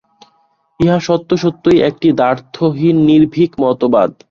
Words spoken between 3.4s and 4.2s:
মতবাদ।